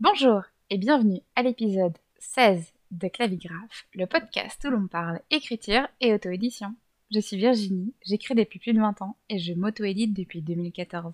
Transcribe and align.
Bonjour 0.00 0.44
et 0.70 0.78
bienvenue 0.78 1.22
à 1.34 1.42
l'épisode 1.42 1.98
16 2.20 2.72
de 2.92 3.08
Clavigraphe, 3.08 3.88
le 3.94 4.06
podcast 4.06 4.62
où 4.64 4.70
l'on 4.70 4.86
parle 4.86 5.20
écriture 5.32 5.88
et 6.00 6.14
auto-édition. 6.14 6.72
Je 7.10 7.18
suis 7.18 7.36
Virginie, 7.36 7.92
j'écris 8.06 8.36
depuis 8.36 8.60
plus 8.60 8.72
de 8.74 8.78
20 8.78 9.02
ans 9.02 9.16
et 9.28 9.40
je 9.40 9.54
m'auto-édite 9.54 10.14
depuis 10.14 10.40
2014. 10.40 11.12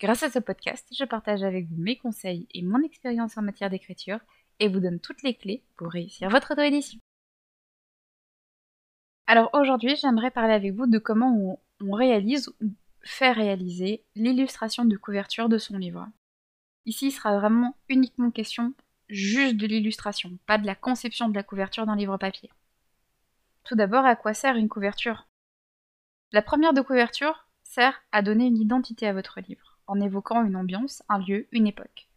Grâce 0.00 0.22
à 0.22 0.30
ce 0.30 0.38
podcast, 0.38 0.88
je 0.98 1.04
partage 1.04 1.42
avec 1.42 1.66
vous 1.66 1.76
mes 1.76 1.98
conseils 1.98 2.46
et 2.54 2.62
mon 2.62 2.82
expérience 2.82 3.36
en 3.36 3.42
matière 3.42 3.68
d'écriture 3.68 4.20
et 4.60 4.68
vous 4.68 4.80
donne 4.80 4.98
toutes 4.98 5.22
les 5.22 5.34
clés 5.34 5.62
pour 5.76 5.88
réussir 5.88 6.30
votre 6.30 6.54
auto-édition. 6.54 7.00
Alors 9.26 9.50
aujourd'hui, 9.52 9.94
j'aimerais 9.96 10.30
parler 10.30 10.54
avec 10.54 10.72
vous 10.72 10.86
de 10.86 10.98
comment 10.98 11.36
on, 11.36 11.86
on 11.86 11.92
réalise 11.92 12.48
ou 12.62 12.70
fait 13.02 13.32
réaliser 13.32 14.04
l'illustration 14.14 14.86
de 14.86 14.96
couverture 14.96 15.50
de 15.50 15.58
son 15.58 15.76
livre. 15.76 16.08
Ici, 16.86 17.08
il 17.08 17.12
sera 17.12 17.38
vraiment 17.38 17.76
uniquement 17.88 18.30
question 18.30 18.74
juste 19.08 19.56
de 19.56 19.66
l'illustration, 19.66 20.38
pas 20.46 20.58
de 20.58 20.66
la 20.66 20.74
conception 20.74 21.28
de 21.28 21.34
la 21.34 21.42
couverture 21.42 21.86
d'un 21.86 21.96
livre 21.96 22.16
papier. 22.16 22.50
Tout 23.64 23.74
d'abord, 23.74 24.04
à 24.04 24.16
quoi 24.16 24.34
sert 24.34 24.56
une 24.56 24.68
couverture? 24.68 25.28
La 26.32 26.42
première 26.42 26.72
de 26.72 26.80
couverture 26.80 27.46
sert 27.62 28.02
à 28.10 28.22
donner 28.22 28.46
une 28.46 28.56
identité 28.56 29.06
à 29.06 29.12
votre 29.12 29.40
livre, 29.40 29.78
en 29.86 30.00
évoquant 30.00 30.44
une 30.44 30.56
ambiance, 30.56 31.02
un 31.08 31.18
lieu, 31.18 31.46
une 31.52 31.66
époque, 31.66 32.08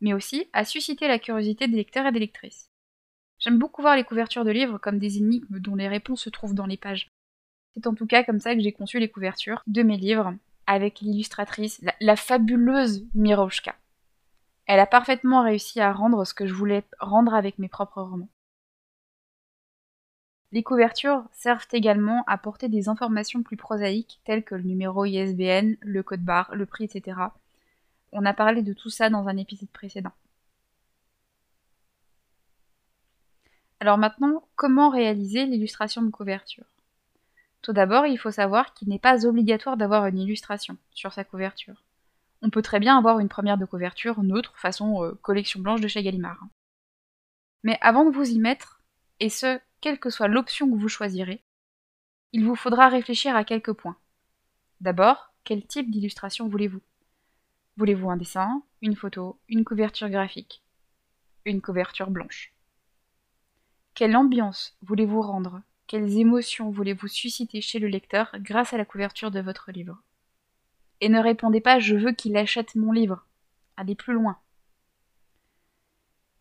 mais 0.00 0.14
aussi 0.14 0.48
à 0.52 0.64
susciter 0.64 1.08
la 1.08 1.18
curiosité 1.18 1.66
des 1.68 1.76
lecteurs 1.76 2.06
et 2.06 2.12
des 2.12 2.20
lectrices. 2.20 2.70
J'aime 3.38 3.58
beaucoup 3.58 3.82
voir 3.82 3.96
les 3.96 4.04
couvertures 4.04 4.44
de 4.44 4.50
livres 4.50 4.78
comme 4.78 4.98
des 4.98 5.18
énigmes 5.18 5.58
dont 5.58 5.74
les 5.74 5.88
réponses 5.88 6.22
se 6.22 6.30
trouvent 6.30 6.54
dans 6.54 6.66
les 6.66 6.76
pages. 6.76 7.08
C'est 7.74 7.86
en 7.86 7.94
tout 7.94 8.06
cas 8.06 8.22
comme 8.22 8.40
ça 8.40 8.54
que 8.54 8.60
j'ai 8.60 8.72
conçu 8.72 8.98
les 8.98 9.10
couvertures 9.10 9.62
de 9.66 9.82
mes 9.82 9.96
livres, 9.96 10.34
avec 10.66 11.00
l'illustratrice, 11.00 11.84
la, 12.00 12.16
fabuleuse 12.16 13.06
Miroshka. 13.14 13.74
Elle 14.66 14.80
a 14.80 14.86
parfaitement 14.86 15.42
réussi 15.42 15.80
à 15.80 15.92
rendre 15.92 16.24
ce 16.24 16.34
que 16.34 16.46
je 16.46 16.54
voulais 16.54 16.84
rendre 16.98 17.34
avec 17.34 17.58
mes 17.58 17.68
propres 17.68 18.02
romans. 18.02 18.30
Les 20.52 20.62
couvertures 20.62 21.24
servent 21.32 21.66
également 21.72 22.22
à 22.26 22.38
porter 22.38 22.68
des 22.68 22.88
informations 22.88 23.42
plus 23.42 23.56
prosaïques 23.56 24.20
telles 24.24 24.44
que 24.44 24.54
le 24.54 24.62
numéro 24.62 25.04
ISBN, 25.04 25.74
le 25.80 26.02
code 26.02 26.22
barre, 26.22 26.54
le 26.54 26.64
prix, 26.64 26.84
etc. 26.84 27.18
On 28.12 28.24
a 28.24 28.32
parlé 28.32 28.62
de 28.62 28.72
tout 28.72 28.90
ça 28.90 29.10
dans 29.10 29.26
un 29.28 29.36
épisode 29.36 29.70
précédent. 29.70 30.12
Alors 33.80 33.98
maintenant, 33.98 34.48
comment 34.54 34.88
réaliser 34.88 35.44
l'illustration 35.44 36.02
de 36.02 36.10
couverture? 36.10 36.64
Tout 37.60 37.72
d'abord, 37.72 38.06
il 38.06 38.16
faut 38.16 38.30
savoir 38.30 38.72
qu'il 38.72 38.88
n'est 38.88 38.98
pas 38.98 39.26
obligatoire 39.26 39.76
d'avoir 39.76 40.06
une 40.06 40.20
illustration 40.20 40.78
sur 40.92 41.12
sa 41.12 41.24
couverture 41.24 41.83
on 42.44 42.50
peut 42.50 42.62
très 42.62 42.78
bien 42.78 42.98
avoir 42.98 43.20
une 43.20 43.30
première 43.30 43.56
de 43.56 43.64
couverture 43.64 44.22
neutre, 44.22 44.52
façon 44.58 45.02
euh, 45.02 45.14
collection 45.22 45.60
blanche 45.60 45.80
de 45.80 45.88
chez 45.88 46.02
Gallimard. 46.02 46.44
Mais 47.62 47.78
avant 47.80 48.04
de 48.04 48.14
vous 48.14 48.30
y 48.30 48.38
mettre, 48.38 48.82
et 49.18 49.30
ce, 49.30 49.58
quelle 49.80 49.98
que 49.98 50.10
soit 50.10 50.28
l'option 50.28 50.70
que 50.70 50.76
vous 50.76 50.90
choisirez, 50.90 51.42
il 52.32 52.44
vous 52.44 52.54
faudra 52.54 52.90
réfléchir 52.90 53.34
à 53.34 53.44
quelques 53.44 53.72
points. 53.72 53.96
D'abord, 54.82 55.32
quel 55.44 55.66
type 55.66 55.90
d'illustration 55.90 56.46
voulez-vous? 56.46 56.82
Voulez-vous 57.78 58.10
un 58.10 58.18
dessin, 58.18 58.62
une 58.82 58.94
photo, 58.94 59.40
une 59.48 59.64
couverture 59.64 60.10
graphique? 60.10 60.62
Une 61.46 61.62
couverture 61.62 62.10
blanche. 62.10 62.52
Quelle 63.94 64.16
ambiance 64.16 64.76
voulez-vous 64.82 65.22
rendre? 65.22 65.62
Quelles 65.86 66.18
émotions 66.18 66.70
voulez-vous 66.70 67.08
susciter 67.08 67.62
chez 67.62 67.78
le 67.78 67.88
lecteur 67.88 68.36
grâce 68.40 68.74
à 68.74 68.76
la 68.76 68.84
couverture 68.84 69.30
de 69.30 69.40
votre 69.40 69.72
livre? 69.72 70.02
Et 71.04 71.10
ne 71.10 71.20
répondez 71.20 71.60
pas 71.60 71.78
je 71.78 71.96
veux 71.96 72.12
qu'il 72.12 72.34
achète 72.34 72.76
mon 72.76 72.90
livre. 72.90 73.26
Allez 73.76 73.94
plus 73.94 74.14
loin. 74.14 74.38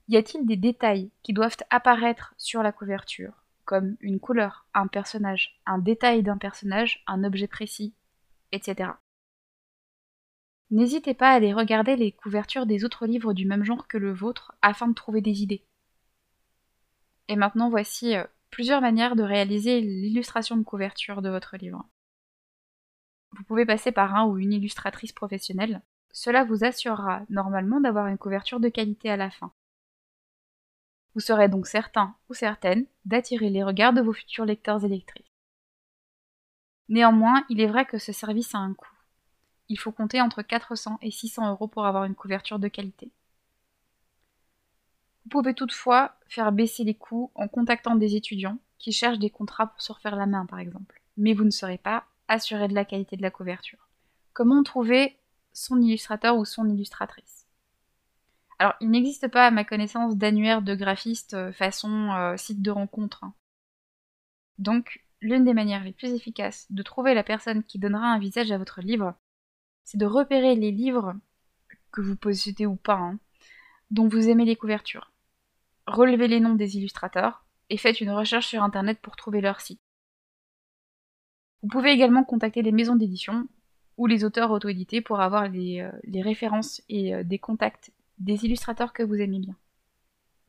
Y 0.07 0.15
a-t-il 0.15 0.45
des 0.45 0.55
détails 0.55 1.11
qui 1.21 1.33
doivent 1.33 1.57
apparaître 1.69 2.33
sur 2.37 2.63
la 2.63 2.71
couverture, 2.71 3.43
comme 3.65 3.97
une 3.99 4.21
couleur, 4.21 4.65
un 4.73 4.87
personnage, 4.87 5.59
un 5.65 5.79
détail 5.79 6.23
d'un 6.23 6.37
personnage, 6.37 7.03
un 7.07 7.25
objet 7.25 7.47
précis, 7.47 7.93
etc. 8.53 8.91
N'hésitez 10.71 11.13
pas 11.13 11.31
à 11.31 11.33
aller 11.33 11.51
regarder 11.51 11.97
les 11.97 12.13
couvertures 12.13 12.65
des 12.65 12.85
autres 12.85 13.05
livres 13.05 13.33
du 13.33 13.45
même 13.45 13.65
genre 13.65 13.89
que 13.89 13.97
le 13.97 14.13
vôtre 14.13 14.53
afin 14.61 14.87
de 14.87 14.93
trouver 14.93 15.19
des 15.19 15.43
idées. 15.43 15.65
Et 17.27 17.35
maintenant 17.35 17.69
voici 17.69 18.15
euh, 18.15 18.23
plusieurs 18.49 18.79
manières 18.79 19.17
de 19.17 19.23
réaliser 19.23 19.81
l'illustration 19.81 20.55
de 20.55 20.63
couverture 20.63 21.21
de 21.21 21.29
votre 21.29 21.57
livre. 21.57 21.85
Vous 23.35 23.43
pouvez 23.43 23.65
passer 23.65 23.91
par 23.91 24.15
un 24.15 24.25
ou 24.25 24.37
une 24.37 24.53
illustratrice 24.53 25.11
professionnelle. 25.11 25.81
Cela 26.11 26.43
vous 26.43 26.63
assurera 26.63 27.23
normalement 27.29 27.81
d'avoir 27.81 28.07
une 28.07 28.17
couverture 28.17 28.59
de 28.59 28.69
qualité 28.69 29.09
à 29.09 29.17
la 29.17 29.31
fin. 29.31 29.51
Vous 31.15 31.19
serez 31.19 31.47
donc 31.47 31.67
certain 31.67 32.15
ou 32.29 32.33
certaine 32.33 32.85
d'attirer 33.05 33.49
les 33.49 33.63
regards 33.63 33.93
de 33.93 34.01
vos 34.01 34.13
futurs 34.13 34.45
lecteurs 34.45 34.83
et 34.83 34.87
lectrices. 34.87 35.25
Néanmoins, 36.89 37.43
il 37.49 37.61
est 37.61 37.67
vrai 37.67 37.85
que 37.85 37.97
ce 37.97 38.11
service 38.11 38.53
a 38.53 38.59
un 38.59 38.73
coût. 38.73 38.87
Il 39.69 39.79
faut 39.79 39.91
compter 39.91 40.21
entre 40.21 40.41
400 40.41 40.99
et 41.01 41.11
600 41.11 41.49
euros 41.49 41.67
pour 41.67 41.85
avoir 41.85 42.03
une 42.03 42.15
couverture 42.15 42.59
de 42.59 42.67
qualité. 42.67 43.11
Vous 45.23 45.29
pouvez 45.29 45.53
toutefois 45.53 46.15
faire 46.27 46.51
baisser 46.51 46.83
les 46.83 46.95
coûts 46.95 47.31
en 47.35 47.47
contactant 47.47 47.95
des 47.95 48.15
étudiants 48.15 48.57
qui 48.77 48.91
cherchent 48.91 49.19
des 49.19 49.29
contrats 49.29 49.67
pour 49.67 49.81
se 49.81 49.93
refaire 49.93 50.15
la 50.15 50.25
main 50.25 50.45
par 50.45 50.59
exemple. 50.59 51.01
Mais 51.15 51.33
vous 51.33 51.45
ne 51.45 51.49
serez 51.49 51.77
pas 51.77 52.05
assurer 52.33 52.67
de 52.67 52.75
la 52.75 52.85
qualité 52.85 53.15
de 53.15 53.21
la 53.21 53.31
couverture. 53.31 53.89
Comment 54.33 54.63
trouver 54.63 55.17
son 55.53 55.81
illustrateur 55.81 56.37
ou 56.37 56.45
son 56.45 56.67
illustratrice? 56.69 57.47
Alors, 58.59 58.73
il 58.81 58.89
n'existe 58.89 59.27
pas, 59.27 59.47
à 59.47 59.51
ma 59.51 59.63
connaissance, 59.63 60.15
d'annuaire 60.15 60.61
de 60.61 60.75
graphiste 60.75 61.33
euh, 61.33 61.51
façon 61.51 62.11
euh, 62.11 62.37
site 62.37 62.61
de 62.61 62.71
rencontre. 62.71 63.23
Hein. 63.23 63.33
Donc, 64.57 65.03
l'une 65.21 65.43
des 65.43 65.53
manières 65.53 65.83
les 65.83 65.93
plus 65.93 66.13
efficaces 66.13 66.67
de 66.69 66.83
trouver 66.83 67.13
la 67.13 67.23
personne 67.23 67.63
qui 67.63 67.79
donnera 67.79 68.07
un 68.07 68.19
visage 68.19 68.51
à 68.51 68.57
votre 68.57 68.81
livre, 68.81 69.15
c'est 69.83 69.97
de 69.97 70.05
repérer 70.05 70.55
les 70.55 70.71
livres, 70.71 71.15
que 71.91 72.01
vous 72.01 72.15
possédez 72.15 72.65
ou 72.65 72.75
pas, 72.75 72.95
hein, 72.95 73.19
dont 73.91 74.07
vous 74.07 74.29
aimez 74.29 74.45
les 74.45 74.55
couvertures. 74.55 75.11
Relevez 75.85 76.27
les 76.27 76.39
noms 76.39 76.55
des 76.55 76.77
illustrateurs 76.77 77.45
et 77.69 77.77
faites 77.77 78.01
une 78.01 78.11
recherche 78.11 78.47
sur 78.47 78.63
Internet 78.63 78.99
pour 79.01 79.15
trouver 79.15 79.41
leur 79.41 79.61
site. 79.61 79.82
Vous 81.63 81.69
pouvez 81.69 81.91
également 81.91 82.25
contacter 82.25 82.61
les 82.61 82.73
maisons 82.73 82.97
d'édition 82.97 83.47
ou 83.97 84.05
les 84.05 84.25
auteurs 84.25 84.51
auto-édités 84.51 84.99
pour 84.99 85.21
avoir 85.21 85.47
les, 85.47 85.79
euh, 85.79 86.21
références 86.21 86.81
et 86.89 87.15
euh, 87.15 87.23
des 87.23 87.39
contacts 87.39 87.91
des 88.19 88.43
illustrateurs 88.45 88.91
que 88.91 89.01
vous 89.01 89.15
aimez 89.15 89.39
bien. 89.39 89.55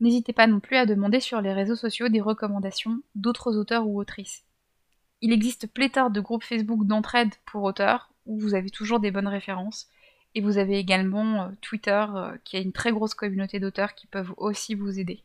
N'hésitez 0.01 0.33
pas 0.33 0.45
non 0.45 0.59
plus 0.59 0.75
à 0.75 0.85
demander 0.85 1.21
sur 1.21 1.39
les 1.39 1.53
réseaux 1.53 1.77
sociaux 1.77 2.09
des 2.09 2.19
recommandations 2.19 3.01
d'autres 3.15 3.55
auteurs 3.55 3.87
ou 3.87 3.97
autrices. 3.97 4.43
Il 5.21 5.31
existe 5.31 5.67
pléthore 5.67 6.09
de 6.09 6.19
groupes 6.19 6.43
Facebook 6.43 6.85
d'entraide 6.85 7.33
pour 7.45 7.63
auteurs 7.63 8.11
où 8.25 8.37
vous 8.37 8.53
avez 8.53 8.69
toujours 8.69 8.99
des 8.99 9.11
bonnes 9.11 9.27
références. 9.27 9.87
Et 10.37 10.41
vous 10.41 10.57
avez 10.57 10.77
également 10.77 11.43
euh, 11.43 11.49
Twitter 11.61 12.05
qui 12.43 12.57
a 12.57 12.59
une 12.59 12.73
très 12.73 12.91
grosse 12.91 13.13
communauté 13.13 13.61
d'auteurs 13.61 13.95
qui 13.95 14.05
peuvent 14.05 14.33
aussi 14.35 14.75
vous 14.75 14.99
aider. 14.99 15.23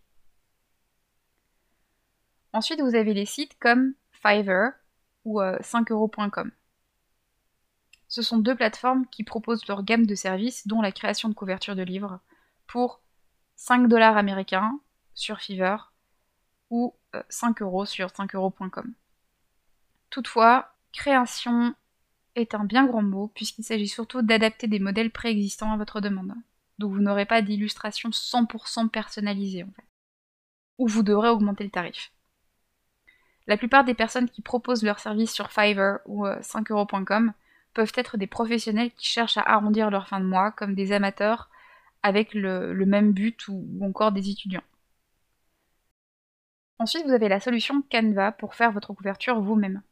Ensuite, 2.52 2.80
vous 2.80 2.94
avez 2.94 3.12
les 3.12 3.26
sites 3.26 3.58
comme 3.58 3.94
Fiverr, 4.12 4.72
ou 5.24 5.40
5euros.com. 5.40 6.48
Euh, 6.48 6.50
Ce 8.08 8.22
sont 8.22 8.38
deux 8.38 8.54
plateformes 8.54 9.06
qui 9.06 9.24
proposent 9.24 9.66
leur 9.68 9.82
gamme 9.82 10.06
de 10.06 10.14
services, 10.14 10.66
dont 10.66 10.80
la 10.80 10.92
création 10.92 11.28
de 11.28 11.34
couverture 11.34 11.76
de 11.76 11.82
livres, 11.82 12.20
pour 12.66 13.00
5 13.56 13.88
dollars 13.88 14.16
américains 14.16 14.80
sur 15.14 15.38
Fiverr 15.40 15.92
ou 16.70 16.94
5 17.28 17.60
euh, 17.60 17.64
euros 17.64 17.84
sur 17.84 18.08
5euros.com. 18.08 18.94
Toutefois, 20.08 20.74
création 20.92 21.74
est 22.34 22.54
un 22.54 22.64
bien 22.64 22.86
grand 22.86 23.02
mot 23.02 23.28
puisqu'il 23.34 23.64
s'agit 23.64 23.88
surtout 23.88 24.22
d'adapter 24.22 24.66
des 24.66 24.78
modèles 24.78 25.10
préexistants 25.10 25.72
à 25.72 25.76
votre 25.76 26.00
demande. 26.00 26.34
Donc 26.78 26.92
vous 26.92 27.00
n'aurez 27.00 27.26
pas 27.26 27.42
d'illustration 27.42 28.10
100% 28.10 28.88
personnalisée 28.88 29.64
en 29.64 29.70
fait. 29.70 29.84
Ou 30.78 30.88
vous 30.88 31.02
devrez 31.02 31.28
augmenter 31.28 31.64
le 31.64 31.70
tarif. 31.70 32.12
La 33.50 33.56
plupart 33.56 33.82
des 33.82 33.94
personnes 33.94 34.28
qui 34.28 34.42
proposent 34.42 34.84
leurs 34.84 35.00
services 35.00 35.32
sur 35.32 35.50
Fiverr 35.50 35.98
ou 36.06 36.24
5euros.com 36.24 37.28
euh, 37.30 37.32
peuvent 37.74 37.92
être 37.96 38.16
des 38.16 38.28
professionnels 38.28 38.92
qui 38.92 39.08
cherchent 39.08 39.38
à 39.38 39.42
arrondir 39.42 39.90
leur 39.90 40.06
fin 40.06 40.20
de 40.20 40.24
mois, 40.24 40.52
comme 40.52 40.76
des 40.76 40.92
amateurs 40.92 41.50
avec 42.04 42.32
le, 42.32 42.72
même 42.86 43.10
but 43.10 43.48
ou, 43.48 43.66
encore 43.82 44.12
des 44.12 44.30
étudiants. 44.30 44.62
Ensuite, 46.78 47.04
vous 47.04 47.12
avez 47.12 47.28
la 47.28 47.40
solution 47.40 47.82
Canva 47.90 48.30
pour 48.30 48.54
faire 48.54 48.70
votre 48.70 48.94
couverture 48.94 49.40
vous-même. 49.40 49.82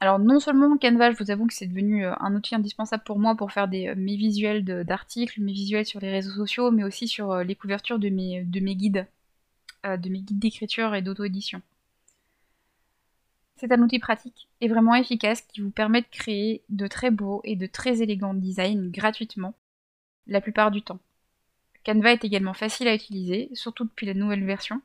Alors 0.00 0.18
non 0.18 0.40
seulement 0.40 0.76
Canva, 0.78 1.12
je 1.12 1.22
vous 1.22 1.30
avoue 1.30 1.46
que 1.46 1.54
c'est 1.54 1.68
devenu 1.68 2.06
euh, 2.06 2.14
un 2.18 2.34
outil 2.34 2.56
indispensable 2.56 3.04
pour 3.04 3.20
moi 3.20 3.36
pour 3.36 3.52
faire 3.52 3.68
euh, 3.72 3.94
mes 3.96 4.16
visuels 4.16 4.64
d'articles, 4.64 5.40
mes 5.40 5.52
visuels 5.52 5.86
sur 5.86 6.00
les 6.00 6.10
réseaux 6.10 6.34
sociaux, 6.34 6.72
mais 6.72 6.82
aussi 6.82 7.06
sur 7.06 7.36
les 7.36 7.54
couvertures 7.54 8.00
de 8.00 8.08
mes, 8.08 8.42
de 8.42 8.58
mes 8.58 8.74
guides, 8.74 9.06
de 9.84 10.08
mes 10.08 10.22
guides 10.22 10.40
d'écriture 10.40 10.96
et 10.96 11.02
d'auto-édition. 11.02 11.62
C'est 13.58 13.72
un 13.72 13.82
outil 13.82 13.98
pratique 13.98 14.48
et 14.60 14.68
vraiment 14.68 14.94
efficace 14.94 15.42
qui 15.42 15.60
vous 15.60 15.72
permet 15.72 16.02
de 16.02 16.06
créer 16.06 16.62
de 16.68 16.86
très 16.86 17.10
beaux 17.10 17.40
et 17.42 17.56
de 17.56 17.66
très 17.66 18.02
élégants 18.02 18.34
designs 18.34 18.88
gratuitement, 18.88 19.54
la 20.28 20.40
plupart 20.40 20.70
du 20.70 20.82
temps. 20.82 21.00
Canva 21.84 22.12
est 22.12 22.24
également 22.24 22.54
facile 22.54 22.86
à 22.86 22.94
utiliser, 22.94 23.50
surtout 23.54 23.84
depuis 23.84 24.06
la 24.06 24.14
nouvelle 24.14 24.44
version, 24.44 24.80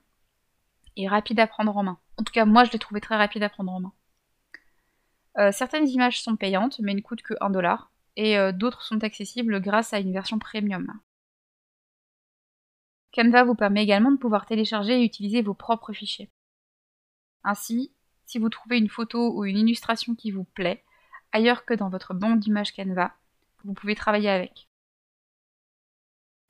et 0.96 1.08
rapide 1.08 1.40
à 1.40 1.46
prendre 1.46 1.78
en 1.78 1.84
main. 1.84 2.00
En 2.18 2.24
tout 2.24 2.34
cas, 2.34 2.46
moi 2.46 2.64
je 2.64 2.72
l'ai 2.72 2.80
trouvé 2.80 3.00
très 3.00 3.16
rapide 3.16 3.44
à 3.44 3.50
prendre 3.50 3.72
en 3.72 3.80
main. 3.80 3.94
Euh, 5.38 5.52
certaines 5.52 5.88
images 5.88 6.24
sont 6.24 6.36
payantes, 6.36 6.80
mais 6.80 6.96
ne 6.96 7.02
coûtent 7.02 7.22
que 7.22 7.36
1 7.42 7.52
dollar, 7.52 7.92
et 8.16 8.40
euh, 8.40 8.52
d'autres 8.52 8.82
sont 8.82 9.04
accessibles 9.04 9.62
grâce 9.62 9.94
à 9.94 10.00
une 10.00 10.14
version 10.14 10.40
premium. 10.40 11.00
Canva 13.14 13.44
vous 13.44 13.56
permet 13.56 13.84
également 13.84 14.12
de 14.12 14.18
pouvoir 14.18 14.48
télécharger 14.48 15.00
et 15.00 15.06
utiliser 15.06 15.44
vos 15.44 15.54
propres 15.54 15.94
fichiers. 15.94 16.32
Ainsi, 17.44 17.93
si 18.26 18.40
vous 18.40 18.50
trouvez 18.50 18.78
une 18.78 18.90
photo 18.90 19.34
ou 19.34 19.46
une 19.46 19.58
illustration 19.58 20.16
qui 20.16 20.32
vous 20.32 20.44
plaît, 20.44 20.84
ailleurs 21.32 21.66
que 21.66 21.74
dans 21.74 21.90
votre 21.90 22.14
banque 22.14 22.40
d'images 22.40 22.74
Canva, 22.74 23.14
vous 23.64 23.74
pouvez 23.74 23.96
travailler 23.96 24.30
avec. 24.30 24.68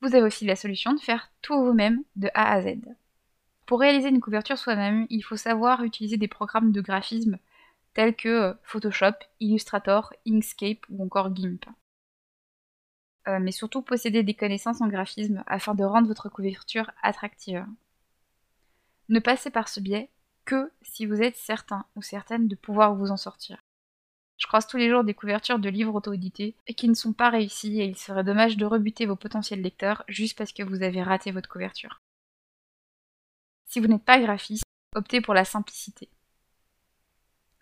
Vous 0.00 0.14
avez 0.14 0.22
aussi 0.22 0.44
la 0.44 0.56
solution 0.56 0.92
de 0.92 1.00
faire 1.00 1.30
tout 1.40 1.64
vous-même 1.64 2.02
de 2.16 2.28
A 2.34 2.52
à 2.52 2.62
Z. 2.62 2.78
Pour 3.66 3.80
réaliser 3.80 4.08
une 4.08 4.20
couverture 4.20 4.58
soi-même, 4.58 5.06
il 5.08 5.22
faut 5.22 5.36
savoir 5.36 5.82
utiliser 5.82 6.18
des 6.18 6.28
programmes 6.28 6.72
de 6.72 6.80
graphisme 6.82 7.38
tels 7.94 8.14
que 8.14 8.28
euh, 8.28 8.54
Photoshop, 8.62 9.14
Illustrator, 9.40 10.12
Inkscape 10.26 10.84
ou 10.90 11.02
encore 11.02 11.34
GIMP. 11.34 11.64
Euh, 13.26 13.38
mais 13.40 13.52
surtout 13.52 13.80
posséder 13.80 14.22
des 14.22 14.34
connaissances 14.34 14.82
en 14.82 14.88
graphisme 14.88 15.42
afin 15.46 15.74
de 15.74 15.84
rendre 15.84 16.08
votre 16.08 16.28
couverture 16.28 16.90
attractive. 17.02 17.64
Ne 19.08 19.20
passez 19.20 19.50
par 19.50 19.68
ce 19.68 19.80
biais 19.80 20.10
que 20.44 20.70
si 20.82 21.06
vous 21.06 21.22
êtes 21.22 21.36
certain 21.36 21.86
ou 21.96 22.02
certaine 22.02 22.48
de 22.48 22.54
pouvoir 22.54 22.94
vous 22.94 23.10
en 23.10 23.16
sortir. 23.16 23.62
Je 24.36 24.46
croise 24.46 24.66
tous 24.66 24.76
les 24.76 24.90
jours 24.90 25.04
des 25.04 25.14
couvertures 25.14 25.58
de 25.58 25.68
livres 25.68 25.94
auto-édités 25.94 26.56
qui 26.76 26.88
ne 26.88 26.94
sont 26.94 27.12
pas 27.12 27.30
réussies 27.30 27.80
et 27.80 27.84
il 27.84 27.96
serait 27.96 28.24
dommage 28.24 28.56
de 28.56 28.66
rebuter 28.66 29.06
vos 29.06 29.16
potentiels 29.16 29.62
lecteurs 29.62 30.04
juste 30.08 30.36
parce 30.36 30.52
que 30.52 30.62
vous 30.62 30.82
avez 30.82 31.02
raté 31.02 31.30
votre 31.30 31.48
couverture. 31.48 32.00
Si 33.66 33.80
vous 33.80 33.86
n'êtes 33.86 34.04
pas 34.04 34.20
graphiste, 34.20 34.64
optez 34.94 35.20
pour 35.20 35.34
la 35.34 35.44
simplicité. 35.44 36.08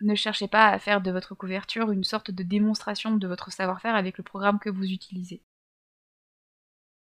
Ne 0.01 0.15
cherchez 0.15 0.47
pas 0.47 0.67
à 0.67 0.79
faire 0.79 1.01
de 1.01 1.11
votre 1.11 1.35
couverture 1.35 1.91
une 1.91 2.03
sorte 2.03 2.31
de 2.31 2.43
démonstration 2.43 3.15
de 3.15 3.27
votre 3.27 3.51
savoir-faire 3.51 3.95
avec 3.95 4.17
le 4.17 4.23
programme 4.23 4.59
que 4.59 4.69
vous 4.69 4.91
utilisez. 4.91 5.41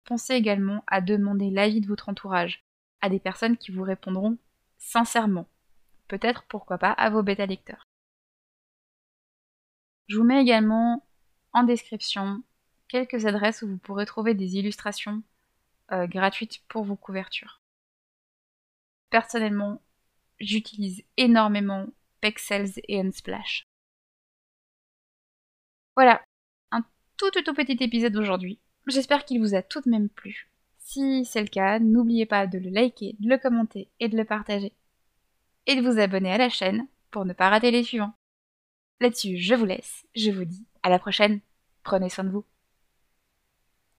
Pensez 0.05 0.35
également 0.35 0.85
à 0.87 1.01
demander 1.01 1.51
l'avis 1.51 1.81
de 1.81 1.89
votre 1.89 2.09
entourage, 2.09 2.65
à 3.01 3.09
des 3.09 3.19
personnes 3.19 3.57
qui 3.57 3.73
vous 3.73 3.83
répondront 3.83 4.39
sincèrement. 4.79 5.49
Peut-être, 6.13 6.45
pourquoi 6.45 6.77
pas, 6.77 6.91
à 6.91 7.09
vos 7.09 7.23
bêta 7.23 7.47
lecteurs. 7.47 7.87
Je 10.09 10.19
vous 10.19 10.25
mets 10.25 10.43
également 10.43 11.07
en 11.55 11.63
description 11.63 12.43
quelques 12.87 13.25
adresses 13.25 13.63
où 13.63 13.69
vous 13.69 13.79
pourrez 13.79 14.05
trouver 14.05 14.35
des 14.35 14.59
illustrations 14.59 15.23
euh, 15.91 16.07
gratuites 16.07 16.63
pour 16.69 16.85
vos 16.85 16.97
couvertures. 16.97 17.63
Personnellement, 19.09 19.81
j'utilise 20.39 21.03
énormément 21.17 21.87
Pexels 22.21 22.73
et 22.89 23.01
Unsplash. 23.01 23.65
Voilà, 25.97 26.23
un 26.73 26.85
tout 27.17 27.31
tout, 27.31 27.55
petit 27.55 27.83
épisode 27.83 28.17
aujourd'hui. 28.19 28.61
J'espère 28.87 29.25
qu'il 29.25 29.41
vous 29.41 29.55
a 29.55 29.63
tout 29.63 29.81
de 29.81 29.89
même 29.89 30.11
plu. 30.11 30.51
Si 30.77 31.25
c'est 31.25 31.41
le 31.41 31.49
cas, 31.49 31.79
n'oubliez 31.79 32.27
pas 32.27 32.47
de 32.47 32.59
le 32.59 32.69
liker, 32.69 33.17
de 33.19 33.31
le 33.31 33.39
commenter 33.39 33.89
et 33.99 34.11
de 34.11 34.17
le 34.19 34.27
partager. 34.27 34.75
Et 35.67 35.77
de 35.77 35.81
vous 35.81 35.99
abonner 35.99 36.33
à 36.33 36.39
la 36.39 36.49
chaîne 36.49 36.87
pour 37.11 37.25
ne 37.25 37.33
pas 37.33 37.51
rater 37.51 37.71
les 37.71 37.85
suivants. 37.85 38.15
Là-dessus, 39.01 39.37
je 39.37 39.55
vous 39.55 39.65
laisse. 39.65 40.07
Je 40.15 40.31
vous 40.31 40.45
dis 40.45 40.67
à 40.83 40.89
la 40.89 40.99
prochaine. 40.99 41.41
Prenez 41.83 42.09
soin 42.09 42.25
de 42.25 42.31
vous. 42.31 42.45